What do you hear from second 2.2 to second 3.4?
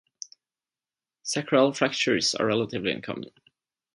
are relatively uncommon.